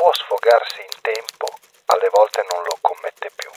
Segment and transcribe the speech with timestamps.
[0.00, 1.44] Può sfogarsi in tempo,
[1.92, 3.50] alle volte non lo commette più.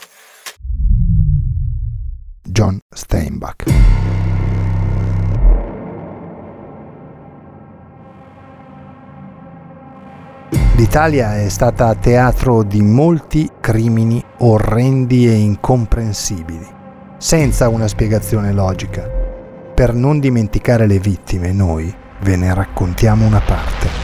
[2.43, 3.63] John Steinbach
[10.75, 16.67] L'Italia è stata teatro di molti crimini orrendi e incomprensibili,
[17.17, 19.07] senza una spiegazione logica.
[19.73, 24.02] Per non dimenticare le vittime, noi ve ne raccontiamo una parte.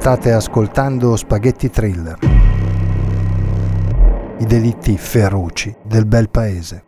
[0.00, 2.18] State ascoltando Spaghetti Thriller,
[4.38, 6.84] i delitti feroci del bel paese.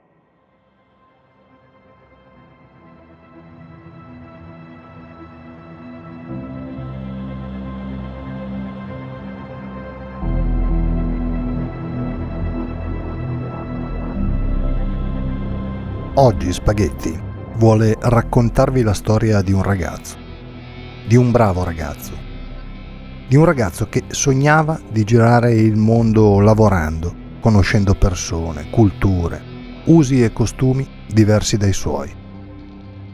[16.14, 17.20] Oggi Spaghetti
[17.56, 20.16] vuole raccontarvi la storia di un ragazzo,
[21.06, 22.19] di un bravo ragazzo,
[23.30, 29.40] di un ragazzo che sognava di girare il mondo lavorando, conoscendo persone, culture,
[29.84, 32.12] usi e costumi diversi dai suoi,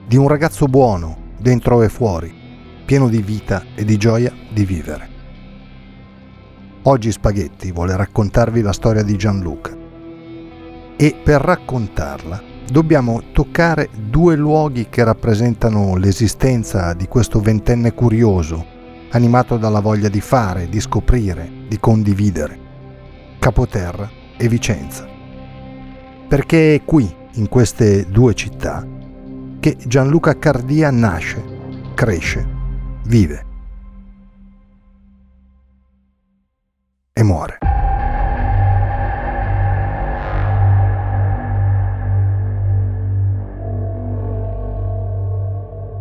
[0.06, 2.32] di un ragazzo buono, dentro e fuori,
[2.86, 5.08] pieno di vita e di gioia di vivere.
[6.84, 9.76] Oggi Spaghetti vuole raccontarvi la storia di Gianluca
[10.96, 18.75] e per raccontarla dobbiamo toccare due luoghi che rappresentano l'esistenza di questo ventenne curioso,
[19.10, 22.58] animato dalla voglia di fare, di scoprire, di condividere.
[23.38, 25.06] Capoterra e Vicenza.
[26.28, 28.86] Perché è qui, in queste due città,
[29.60, 31.42] che Gianluca Cardia nasce,
[31.94, 32.46] cresce,
[33.04, 33.44] vive
[37.12, 37.85] e muore.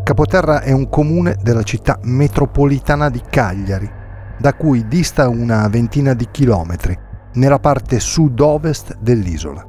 [0.06, 3.90] Capoterra è un comune della città metropolitana di Cagliari,
[4.38, 6.96] da cui dista una ventina di chilometri,
[7.34, 9.68] nella parte sud-ovest dell'isola.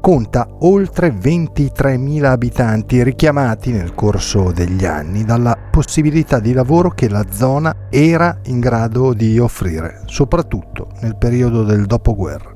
[0.00, 7.24] Conta oltre 23.000 abitanti richiamati nel corso degli anni dalla possibilità di lavoro che la
[7.30, 12.52] zona era in grado di offrire, soprattutto nel periodo del dopoguerra.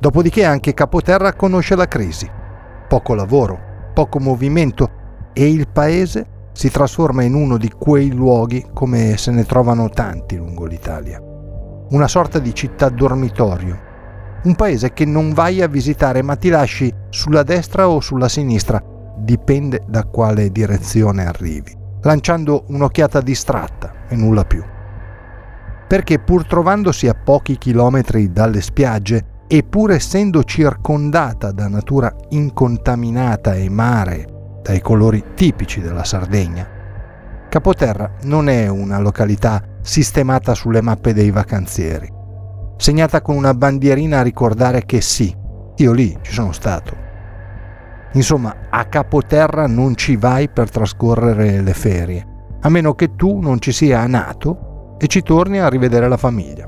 [0.00, 2.28] Dopodiché anche Capoterra conosce la crisi.
[2.88, 5.02] Poco lavoro, poco movimento
[5.34, 10.36] e il paese si trasforma in uno di quei luoghi come se ne trovano tanti
[10.36, 11.20] lungo l'Italia.
[11.90, 13.92] Una sorta di città dormitorio.
[14.44, 18.82] Un paese che non vai a visitare ma ti lasci sulla destra o sulla sinistra,
[19.16, 24.62] dipende da quale direzione arrivi, lanciando un'occhiata distratta e nulla più.
[25.88, 33.54] Perché pur trovandosi a pochi chilometri dalle spiagge e pur essendo circondata da natura incontaminata
[33.54, 34.33] e mare
[34.64, 36.66] dai colori tipici della Sardegna.
[37.50, 42.10] Capoterra non è una località sistemata sulle mappe dei vacanzieri,
[42.78, 45.36] segnata con una bandierina a ricordare che sì,
[45.76, 46.96] io lì ci sono stato.
[48.12, 52.26] Insomma, a Capoterra non ci vai per trascorrere le ferie,
[52.62, 56.66] a meno che tu non ci sia nato e ci torni a rivedere la famiglia.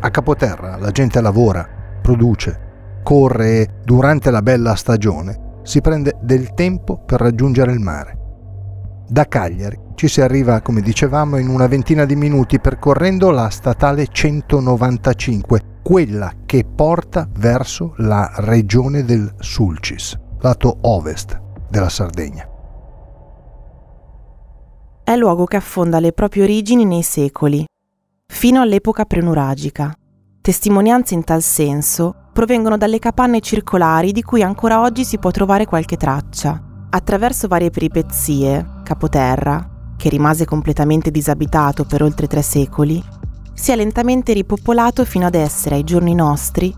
[0.00, 1.68] A Capoterra la gente lavora,
[2.00, 8.18] produce, corre e durante la bella stagione si prende del tempo per raggiungere il mare.
[9.08, 14.06] Da Cagliari ci si arriva, come dicevamo, in una ventina di minuti percorrendo la statale
[14.06, 22.48] 195, quella che porta verso la regione del Sulcis, lato ovest della Sardegna.
[25.02, 27.64] È luogo che affonda le proprie origini nei secoli,
[28.26, 29.96] fino all'epoca prenuragica.
[30.40, 35.64] Testimonianze in tal senso provengono dalle capanne circolari di cui ancora oggi si può trovare
[35.64, 36.62] qualche traccia.
[36.90, 43.02] Attraverso varie peripezie, Capoterra, che rimase completamente disabitato per oltre tre secoli,
[43.54, 46.74] si è lentamente ripopolato fino ad essere ai giorni nostri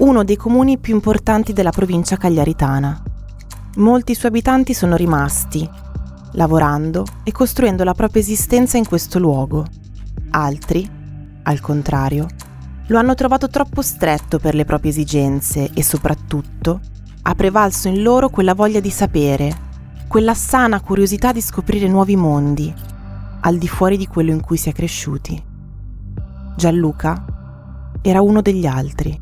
[0.00, 3.02] uno dei comuni più importanti della provincia cagliaritana.
[3.76, 5.66] Molti suoi abitanti sono rimasti,
[6.32, 9.64] lavorando e costruendo la propria esistenza in questo luogo.
[10.32, 10.86] Altri,
[11.44, 12.26] al contrario,
[12.88, 16.80] lo hanno trovato troppo stretto per le proprie esigenze e soprattutto
[17.22, 19.66] ha prevalso in loro quella voglia di sapere,
[20.08, 22.72] quella sana curiosità di scoprire nuovi mondi,
[23.40, 25.42] al di fuori di quello in cui si è cresciuti.
[26.56, 27.24] Gianluca
[28.00, 29.20] era uno degli altri.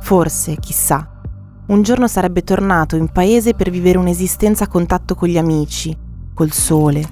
[0.00, 1.20] Forse, chissà,
[1.66, 5.96] un giorno sarebbe tornato in paese per vivere un'esistenza a contatto con gli amici,
[6.32, 7.04] col sole,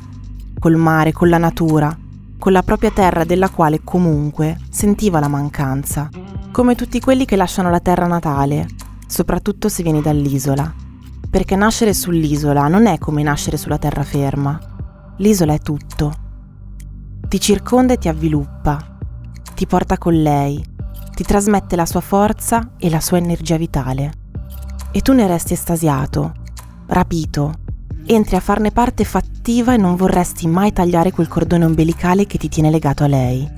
[0.60, 1.96] col mare, con la natura,
[2.40, 6.08] con la propria terra della quale comunque sentiva la mancanza,
[6.50, 8.66] come tutti quelli che lasciano la terra natale,
[9.06, 10.74] soprattutto se vieni dall'isola.
[11.30, 14.58] Perché nascere sull'isola non è come nascere sulla terraferma.
[15.18, 16.12] L'isola è tutto.
[17.28, 18.96] Ti circonda e ti avviluppa,
[19.54, 20.64] ti porta con lei,
[21.14, 24.12] ti trasmette la sua forza e la sua energia vitale
[24.92, 26.32] e tu ne resti estasiato,
[26.86, 27.54] rapito,
[28.06, 32.48] entri a farne parte fattiva e non vorresti mai tagliare quel cordone ombelicale che ti
[32.48, 33.48] tiene legato a lei.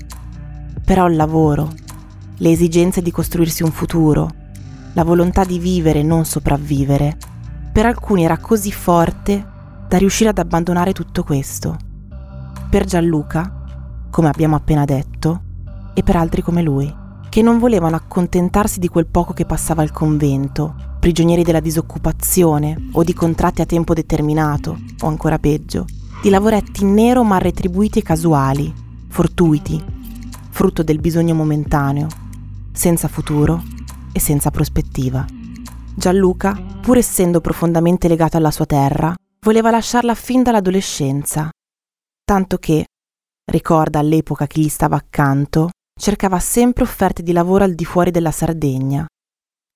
[0.85, 1.71] Però il lavoro,
[2.37, 4.31] le esigenze di costruirsi un futuro,
[4.95, 7.17] la volontà di vivere e non sopravvivere,
[7.73, 9.47] per alcuni era così forte
[9.89, 11.77] da riuscire ad abbandonare tutto questo.
[12.69, 13.65] Per Gianluca,
[14.11, 15.43] come abbiamo appena detto,
[15.95, 16.93] e per altri come lui,
[17.29, 23.03] che non volevano accontentarsi di quel poco che passava al convento prigionieri della disoccupazione o
[23.03, 25.85] di contratti a tempo determinato, o ancora peggio,
[26.23, 28.73] di lavoretti nero ma retribuiti e casuali,
[29.09, 29.83] fortuiti,
[30.51, 32.07] frutto del bisogno momentaneo,
[32.71, 33.61] senza futuro
[34.13, 35.27] e senza prospettiva.
[35.93, 39.13] Gianluca, pur essendo profondamente legato alla sua terra,
[39.45, 41.51] voleva lasciarla fin dall'adolescenza,
[42.25, 42.85] tanto che,
[43.51, 45.71] ricorda all'epoca chi gli stava accanto,
[46.01, 49.05] cercava sempre offerte di lavoro al di fuori della Sardegna,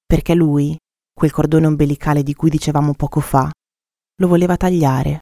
[0.07, 0.77] perché lui,
[1.19, 3.51] quel cordone ombelicale di cui dicevamo poco fa,
[4.21, 5.21] lo voleva tagliare.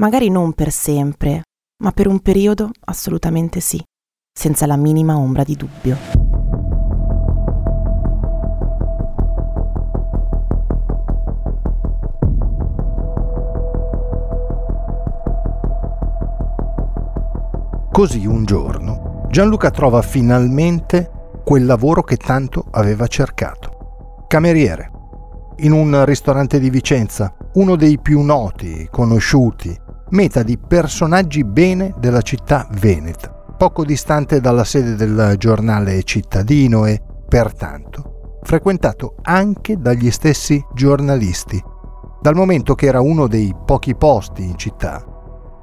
[0.00, 1.42] Magari non per sempre,
[1.82, 3.82] ma per un periodo assolutamente sì,
[4.32, 5.96] senza la minima ombra di dubbio.
[17.90, 21.10] Così un giorno Gianluca trova finalmente
[21.42, 23.75] quel lavoro che tanto aveva cercato
[24.26, 24.90] cameriere
[25.58, 29.74] in un ristorante di Vicenza, uno dei più noti, conosciuti,
[30.10, 37.00] meta di personaggi bene della città veneta, poco distante dalla sede del giornale cittadino e,
[37.28, 41.62] pertanto, frequentato anche dagli stessi giornalisti,
[42.20, 45.14] dal momento che era uno dei pochi posti in città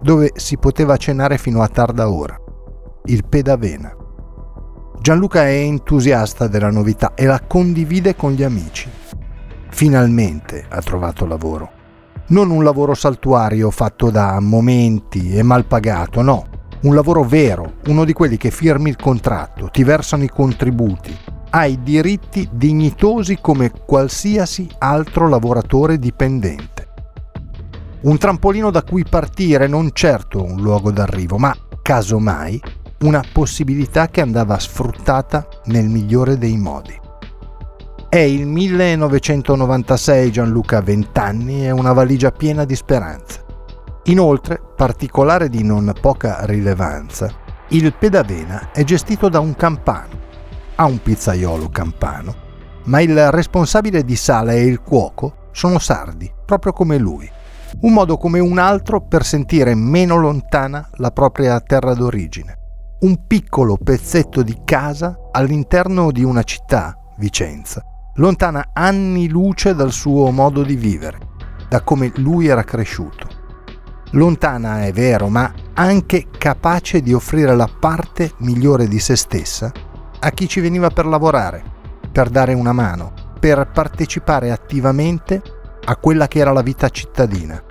[0.03, 2.37] dove si poteva cenare fino a tarda ora,
[3.05, 3.95] il Pedavena.
[5.03, 8.89] Gianluca è entusiasta della novità e la condivide con gli amici.
[9.67, 11.69] Finalmente ha trovato lavoro.
[12.27, 16.47] Non un lavoro saltuario fatto da momenti e mal pagato, no.
[16.83, 21.13] Un lavoro vero, uno di quelli che firmi il contratto, ti versano i contributi,
[21.49, 26.87] hai diritti dignitosi come qualsiasi altro lavoratore dipendente.
[28.03, 32.61] Un trampolino da cui partire, non certo un luogo d'arrivo, ma casomai
[33.03, 36.97] una possibilità che andava sfruttata nel migliore dei modi.
[38.07, 43.43] È il 1996, Gianluca ha 20 anni e una valigia piena di speranze.
[44.05, 47.29] Inoltre, particolare di non poca rilevanza,
[47.69, 50.21] il pedavena è gestito da un campano.
[50.75, 52.35] Ha un pizzaiolo campano,
[52.85, 57.29] ma il responsabile di sala e il cuoco sono sardi, proprio come lui.
[57.81, 62.59] Un modo come un altro per sentire meno lontana la propria terra d'origine
[63.03, 67.83] un piccolo pezzetto di casa all'interno di una città, Vicenza,
[68.15, 71.17] lontana anni luce dal suo modo di vivere,
[71.67, 73.27] da come lui era cresciuto.
[74.11, 79.69] Lontana è vero, ma anche capace di offrire la parte migliore di se stessa
[80.19, 81.61] a chi ci veniva per lavorare,
[82.09, 85.41] per dare una mano, per partecipare attivamente
[85.83, 87.61] a quella che era la vita cittadina.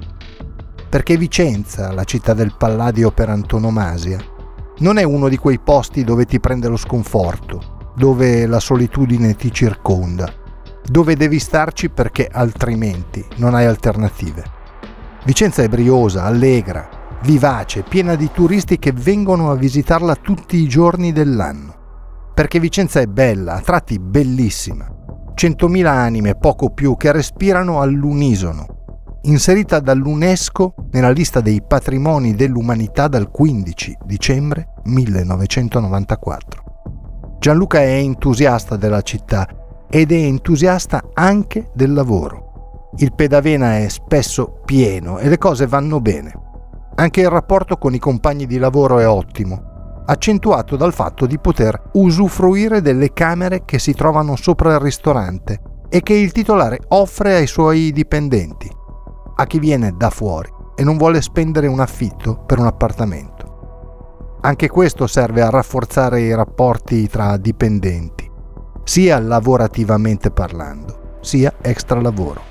[0.91, 4.32] Perché Vicenza, la città del Palladio per antonomasia,
[4.83, 9.53] non è uno di quei posti dove ti prende lo sconforto, dove la solitudine ti
[9.53, 10.29] circonda,
[10.85, 14.43] dove devi starci perché altrimenti non hai alternative.
[15.25, 16.89] Vicenza è briosa, allegra,
[17.23, 22.31] vivace, piena di turisti che vengono a visitarla tutti i giorni dell'anno.
[22.35, 24.85] Perché Vicenza è bella, a tratti bellissima.
[25.35, 28.82] Centomila anime, poco più, che respirano all'unisono,
[29.23, 36.63] inserita dall'UNESCO nella lista dei patrimoni dell'umanità dal 15 dicembre 1994.
[37.39, 39.47] Gianluca è entusiasta della città
[39.89, 42.91] ed è entusiasta anche del lavoro.
[42.99, 46.33] il pedavena è spesso pieno e le cose vanno bene.
[46.97, 51.91] Anche il rapporto con i compagni di lavoro è ottimo, accentuato dal fatto di poter
[51.93, 57.47] usufruire delle camere che si trovano sopra il ristorante e che il titolare offre ai
[57.47, 58.71] suoi dipendenti,
[59.35, 64.39] a chi viene da fuori e non vuole spendere un affitto per un appartamento.
[64.41, 68.29] Anche questo serve a rafforzare i rapporti tra dipendenti,
[68.83, 72.43] sia lavorativamente parlando, sia extra lavoro.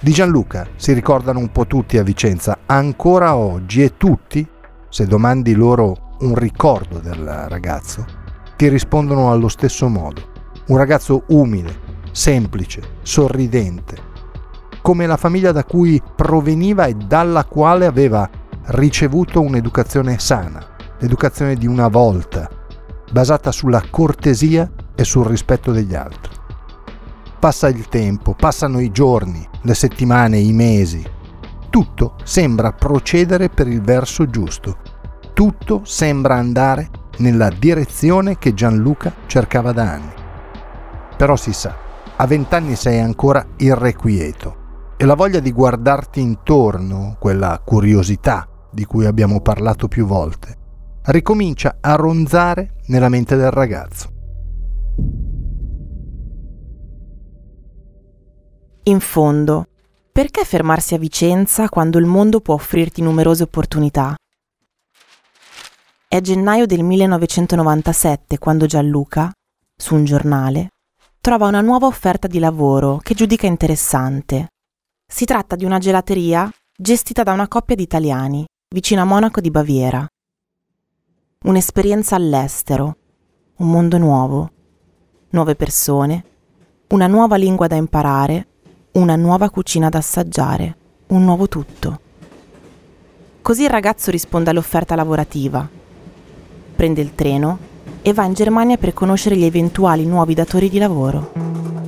[0.00, 4.46] Di Gianluca si ricordano un po' tutti a Vicenza, ancora oggi e tutti,
[4.88, 8.04] se domandi loro un ricordo del ragazzo,
[8.56, 10.20] ti rispondono allo stesso modo.
[10.66, 11.76] Un ragazzo umile,
[12.10, 13.96] semplice, sorridente,
[14.88, 18.26] come la famiglia da cui proveniva e dalla quale aveva
[18.68, 20.66] ricevuto un'educazione sana,
[21.00, 22.48] l'educazione di una volta,
[23.12, 26.32] basata sulla cortesia e sul rispetto degli altri.
[27.38, 31.04] Passa il tempo, passano i giorni, le settimane, i mesi.
[31.68, 34.78] Tutto sembra procedere per il verso giusto.
[35.34, 40.12] Tutto sembra andare nella direzione che Gianluca cercava da anni.
[41.14, 41.76] Però si sa,
[42.16, 44.57] a vent'anni sei ancora irrequieto
[45.00, 50.56] e la voglia di guardarti intorno, quella curiosità di cui abbiamo parlato più volte,
[51.04, 54.10] ricomincia a ronzare nella mente del ragazzo.
[58.82, 59.68] In fondo,
[60.10, 64.16] perché fermarsi a Vicenza quando il mondo può offrirti numerose opportunità?
[66.08, 69.30] È gennaio del 1997 quando Gianluca,
[69.76, 70.70] su un giornale,
[71.20, 74.48] trova una nuova offerta di lavoro che giudica interessante.
[75.10, 79.50] Si tratta di una gelateria gestita da una coppia di italiani, vicino a Monaco di
[79.50, 80.06] Baviera.
[81.44, 82.96] Un'esperienza all'estero,
[83.56, 84.50] un mondo nuovo,
[85.30, 86.24] nuove persone,
[86.88, 88.48] una nuova lingua da imparare
[88.92, 90.76] una nuova cucina da assaggiare,
[91.08, 92.00] un nuovo tutto.
[93.40, 95.66] Così il ragazzo risponde all'offerta lavorativa,
[96.76, 97.58] prende il treno
[98.02, 101.87] e va in Germania per conoscere gli eventuali nuovi datori di lavoro.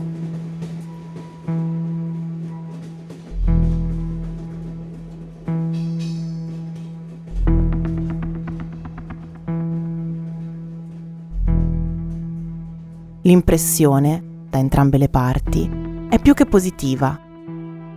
[13.30, 15.70] L'impressione, da entrambe le parti,
[16.08, 17.16] è più che positiva.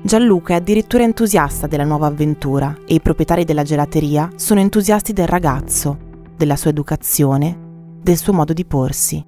[0.04, 5.26] Gianluca è addirittura entusiasta della nuova avventura e i proprietari della gelateria sono entusiasti del
[5.26, 5.98] ragazzo,
[6.38, 7.58] della sua educazione,
[8.00, 9.26] del suo modo di porsi.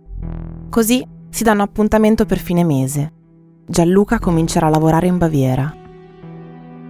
[0.69, 3.11] Così si danno appuntamento per fine mese.
[3.65, 5.75] Gianluca comincerà a lavorare in Baviera.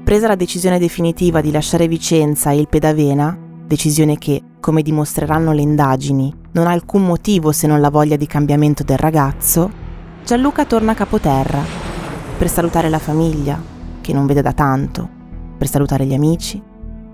[0.04, 5.62] Presa la decisione definitiva di lasciare Vicenza e il Pedavena, decisione che, come dimostreranno le
[5.62, 9.84] indagini, non ha alcun motivo se non la voglia di cambiamento del ragazzo,
[10.24, 11.62] Gianluca torna a capoterra
[12.38, 13.62] per salutare la famiglia,
[14.02, 15.08] che non vede da tanto,
[15.58, 16.62] per salutare gli amici,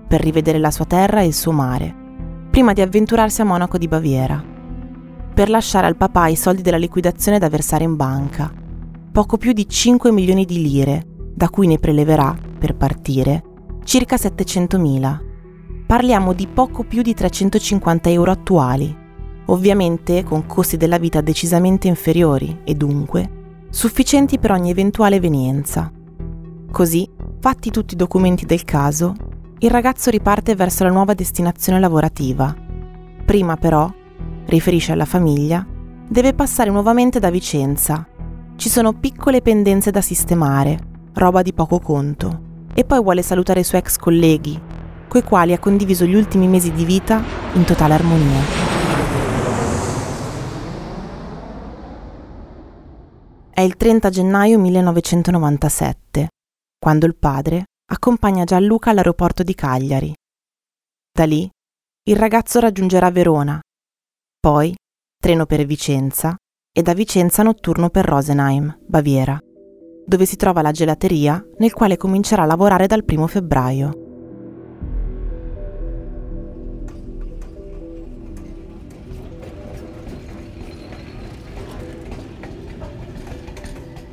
[0.08, 1.94] per rivedere la sua terra e il suo mare,
[2.50, 4.42] prima di avventurarsi a Monaco di Baviera,
[5.34, 8.52] per lasciare al papà i soldi della liquidazione da versare in banca,
[9.12, 13.42] poco più di 5 milioni di lire, da cui ne preleverà, per partire,
[13.84, 15.31] circa 700.000.
[15.92, 18.96] Parliamo di poco più di 350 euro attuali,
[19.48, 25.92] ovviamente con costi della vita decisamente inferiori e dunque sufficienti per ogni eventuale evenienza.
[26.70, 27.06] Così,
[27.40, 29.12] fatti tutti i documenti del caso,
[29.58, 32.56] il ragazzo riparte verso la nuova destinazione lavorativa.
[33.26, 33.92] Prima però,
[34.46, 35.62] riferisce alla famiglia,
[36.08, 38.08] deve passare nuovamente da Vicenza.
[38.56, 40.78] Ci sono piccole pendenze da sistemare,
[41.12, 42.40] roba di poco conto,
[42.72, 44.58] e poi vuole salutare i suoi ex colleghi,
[45.12, 48.40] coi quali ha condiviso gli ultimi mesi di vita in totale armonia.
[53.50, 56.28] È il 30 gennaio 1997,
[56.78, 60.14] quando il padre accompagna Gianluca all'aeroporto di Cagliari.
[61.12, 61.46] Da lì
[62.04, 63.60] il ragazzo raggiungerà Verona,
[64.40, 64.74] poi
[65.20, 66.34] treno per Vicenza
[66.74, 69.38] e da Vicenza notturno per Rosenheim, Baviera,
[70.06, 74.01] dove si trova la gelateria nel quale comincerà a lavorare dal 1 febbraio.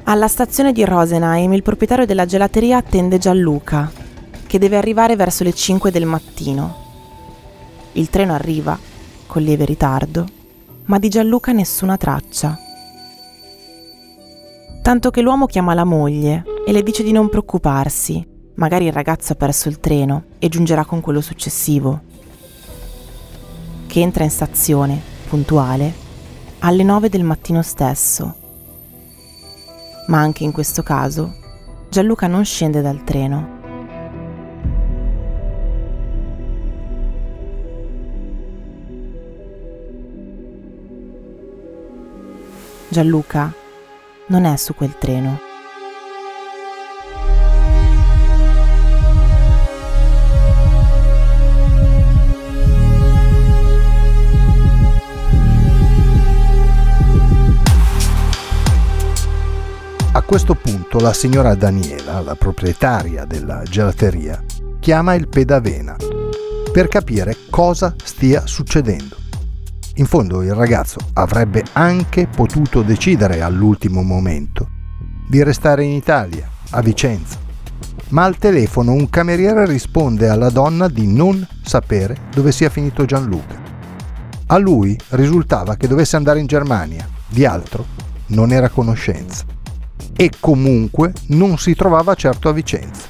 [0.10, 3.92] Alla stazione di Rosenheim il proprietario della gelateria attende Gianluca,
[4.48, 6.78] che deve arrivare verso le 5 del mattino.
[7.92, 8.76] Il treno arriva,
[9.28, 10.26] con lieve ritardo,
[10.86, 12.58] ma di Gianluca nessuna traccia.
[14.82, 19.34] Tanto che l'uomo chiama la moglie e le dice di non preoccuparsi, magari il ragazzo
[19.34, 22.02] ha perso il treno e giungerà con quello successivo.
[23.86, 25.00] Che entra in stazione,
[25.30, 25.94] puntuale,
[26.62, 28.39] alle 9 del mattino stesso
[30.10, 31.36] ma anche in questo caso
[31.90, 33.58] Gianluca non scende dal treno.
[42.90, 43.52] Gianluca
[44.28, 45.49] non è su quel treno.
[60.30, 64.40] Questo punto la signora Daniela, la proprietaria della gelateria,
[64.80, 65.96] chiama il pedavena
[66.72, 69.16] per capire cosa stia succedendo.
[69.96, 74.70] In fondo il ragazzo avrebbe anche potuto decidere all'ultimo momento
[75.28, 77.40] di restare in Italia, a Vicenza.
[78.10, 83.60] Ma al telefono un cameriere risponde alla donna di non sapere dove sia finito Gianluca.
[84.46, 87.84] A lui risultava che dovesse andare in Germania, di altro
[88.28, 89.58] non era conoscenza
[90.16, 93.08] e comunque non si trovava certo a Vicenza.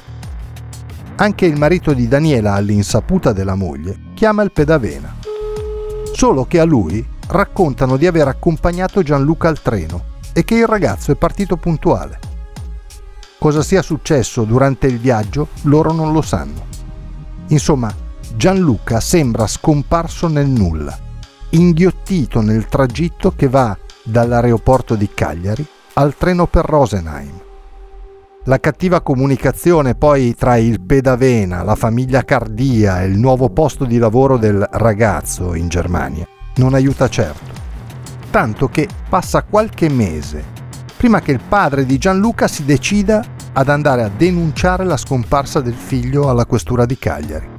[1.15, 5.15] Anche il marito di Daniela, all'insaputa della moglie, chiama il pedavena.
[6.13, 11.11] Solo che a lui raccontano di aver accompagnato Gianluca al treno e che il ragazzo
[11.11, 12.19] è partito puntuale.
[13.37, 16.67] Cosa sia successo durante il viaggio loro non lo sanno.
[17.47, 17.93] Insomma,
[18.35, 20.97] Gianluca sembra scomparso nel nulla,
[21.49, 25.67] inghiottito nel tragitto che va dall'aeroporto di Cagliari
[25.99, 27.41] al treno per Rosenheim.
[28.45, 33.97] La cattiva comunicazione poi tra il pedavena, la famiglia Cardia e il nuovo posto di
[33.97, 36.25] lavoro del ragazzo in Germania
[36.55, 37.51] non aiuta certo.
[38.29, 40.57] Tanto che passa qualche mese
[40.95, 45.73] prima che il padre di Gianluca si decida ad andare a denunciare la scomparsa del
[45.73, 47.49] figlio alla questura di Cagliari.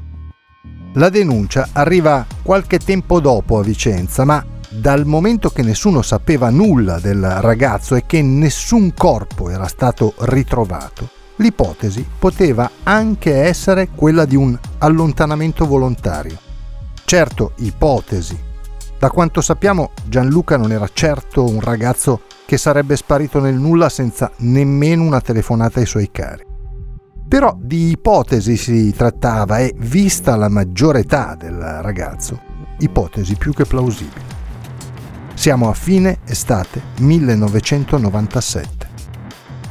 [0.94, 4.42] La denuncia arriva qualche tempo dopo a Vicenza, ma
[4.72, 11.08] dal momento che nessuno sapeva nulla del ragazzo e che nessun corpo era stato ritrovato,
[11.36, 16.38] l'ipotesi poteva anche essere quella di un allontanamento volontario.
[17.04, 18.38] Certo, ipotesi.
[18.96, 24.30] Da quanto sappiamo Gianluca non era certo un ragazzo che sarebbe sparito nel nulla senza
[24.38, 26.44] nemmeno una telefonata ai suoi cari.
[27.26, 32.40] Però di ipotesi si trattava e, vista la maggiore età del ragazzo,
[32.78, 34.38] ipotesi più che plausibili.
[35.40, 38.88] Siamo a fine estate 1997.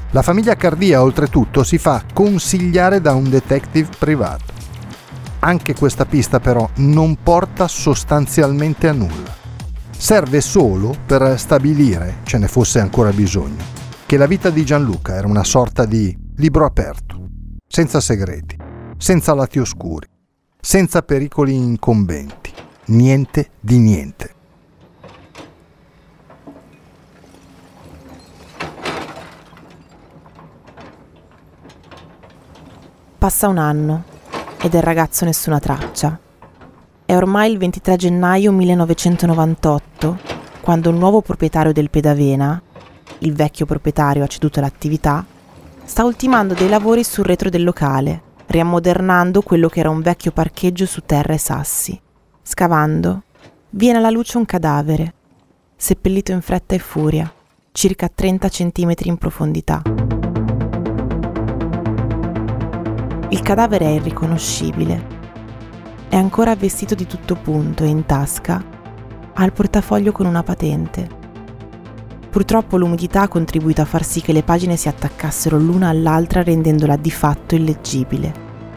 [0.09, 4.51] La famiglia Cardia, oltretutto, si fa consigliare da un detective privato.
[5.41, 9.31] Anche questa pista però non porta sostanzialmente a nulla.
[9.95, 13.63] Serve solo per stabilire, ce ne fosse ancora bisogno,
[14.07, 17.27] che la vita di Gianluca era una sorta di libro aperto,
[17.67, 18.57] senza segreti,
[18.97, 20.07] senza lati oscuri,
[20.59, 22.51] senza pericoli incombenti,
[22.85, 24.33] niente di niente.
[33.19, 34.05] Passa un anno
[34.61, 36.17] e del ragazzo nessuna traccia.
[37.05, 40.17] È ormai il 23 gennaio 1998
[40.61, 42.61] quando il nuovo proprietario del Pedavena,
[43.17, 45.25] il vecchio proprietario ha ceduto l'attività,
[45.83, 50.85] sta ultimando dei lavori sul retro del locale, riammodernando quello che era un vecchio parcheggio
[50.85, 51.99] su terra e sassi.
[52.41, 53.23] Scavando,
[53.71, 55.13] viene alla luce un cadavere,
[55.75, 57.29] seppellito in fretta e furia,
[57.73, 60.08] circa 30 cm in profondità.
[63.31, 65.17] Il cadavere è irriconoscibile.
[66.09, 68.63] È ancora vestito di tutto punto e in tasca
[69.33, 71.07] ha il portafoglio con una patente.
[72.27, 76.95] Purtroppo l'umidità ha contribuito a far sì che le pagine si attaccassero l'una all'altra rendendola
[76.95, 78.33] di fatto illeggibile,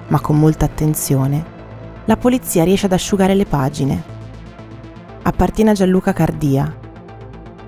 [0.09, 1.43] ma con molta attenzione
[2.05, 4.03] la polizia riesce ad asciugare le pagine.
[5.23, 6.77] Appartiene a Gianluca Cardia,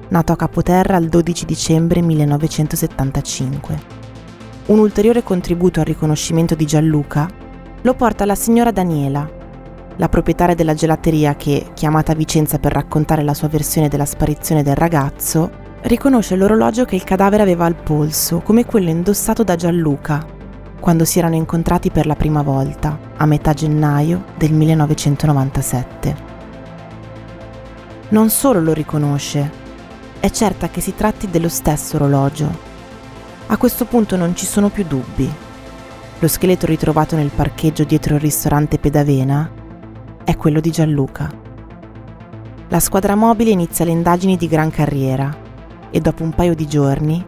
[0.08, 4.03] nato a Capoterra il 12 dicembre 1975.
[4.66, 7.28] Un ulteriore contributo al riconoscimento di Gianluca
[7.82, 9.30] lo porta la signora Daniela,
[9.96, 14.62] la proprietaria della gelateria che, chiamata a Vicenza per raccontare la sua versione della sparizione
[14.62, 15.50] del ragazzo,
[15.82, 20.26] riconosce l'orologio che il cadavere aveva al polso come quello indossato da Gianluca
[20.80, 26.16] quando si erano incontrati per la prima volta, a metà gennaio del 1997.
[28.08, 29.50] Non solo lo riconosce,
[30.20, 32.72] è certa che si tratti dello stesso orologio
[33.46, 35.30] a questo punto non ci sono più dubbi.
[36.18, 39.50] Lo scheletro ritrovato nel parcheggio dietro il ristorante Pedavena
[40.24, 41.30] è quello di Gianluca.
[42.68, 45.36] La squadra mobile inizia le indagini di gran carriera
[45.90, 47.24] e dopo un paio di giorni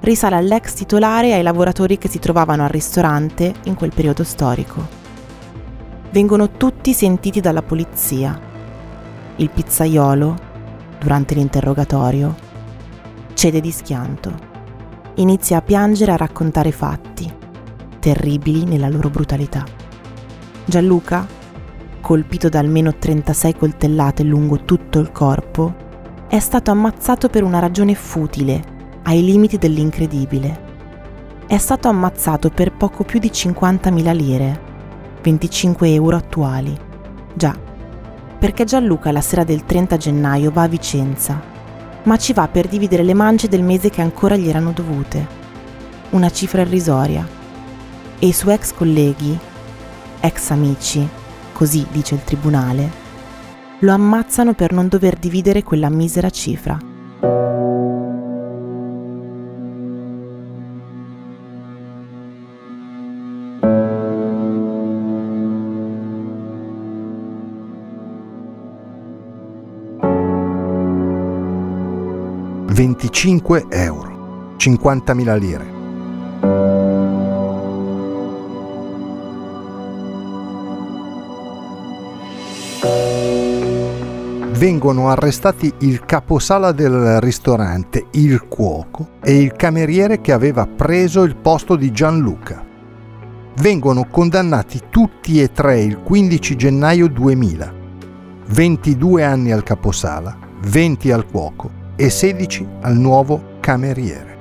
[0.00, 4.86] risale all'ex titolare e ai lavoratori che si trovavano al ristorante in quel periodo storico.
[6.10, 8.38] Vengono tutti sentiti dalla polizia.
[9.36, 10.36] Il pizzaiolo,
[11.00, 12.34] durante l'interrogatorio,
[13.34, 14.45] cede di schianto
[15.16, 17.32] inizia a piangere e a raccontare fatti,
[17.98, 19.64] terribili nella loro brutalità.
[20.64, 21.26] Gianluca,
[22.00, 25.74] colpito da almeno 36 coltellate lungo tutto il corpo,
[26.28, 28.74] è stato ammazzato per una ragione futile,
[29.04, 30.64] ai limiti dell'incredibile.
[31.46, 34.60] È stato ammazzato per poco più di 50.000 lire,
[35.22, 36.76] 25 euro attuali.
[37.34, 37.56] Già,
[38.38, 41.40] perché Gianluca la sera del 30 gennaio va a Vicenza,
[42.06, 45.26] ma ci va per dividere le mance del mese che ancora gli erano dovute.
[46.10, 47.26] Una cifra irrisoria.
[48.18, 49.36] E i suoi ex colleghi,
[50.20, 51.06] ex amici,
[51.52, 53.04] così dice il tribunale,
[53.80, 56.78] lo ammazzano per non dover dividere quella misera cifra.
[72.96, 75.74] 25 euro, 50.000 lire.
[84.52, 91.36] Vengono arrestati il caposala del ristorante, il cuoco e il cameriere che aveva preso il
[91.36, 92.64] posto di Gianluca.
[93.58, 97.74] Vengono condannati tutti e tre il 15 gennaio 2000.
[98.46, 104.36] 22 anni al caposala, 20 al cuoco e 16 al nuovo cameriere.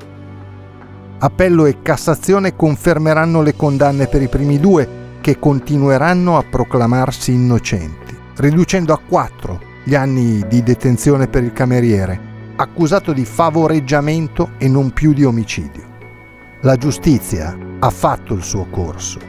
[1.17, 8.15] Appello e Cassazione confermeranno le condanne per i primi due, che continueranno a proclamarsi innocenti,
[8.35, 12.19] riducendo a quattro gli anni di detenzione per il cameriere,
[12.57, 15.83] accusato di favoreggiamento e non più di omicidio.
[16.61, 19.19] La giustizia ha fatto il suo corso.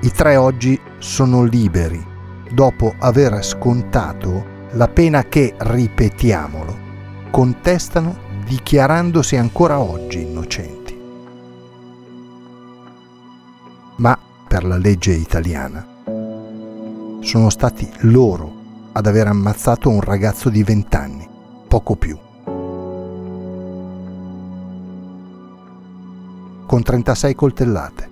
[0.00, 2.04] I tre oggi sono liberi,
[2.50, 6.88] dopo aver scontato la pena che, ripetiamolo,
[7.30, 11.00] contestano dichiarandosi ancora oggi innocenti.
[13.96, 15.86] Ma per la legge italiana
[17.20, 18.58] sono stati loro
[18.92, 21.28] ad aver ammazzato un ragazzo di 20 anni,
[21.68, 22.18] poco più.
[26.66, 28.10] Con 36 coltellate.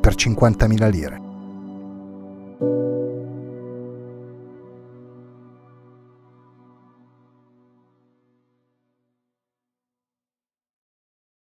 [0.00, 1.23] Per 50.000 lire.